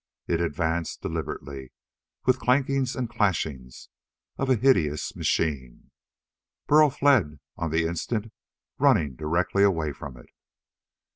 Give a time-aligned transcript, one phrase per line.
[0.25, 1.73] It advanced deliberately
[2.25, 3.87] with clankings and clashings
[4.35, 5.91] as of a hideous machine.
[6.65, 8.33] Burl fled on the instant,
[8.79, 10.31] running directly away from it.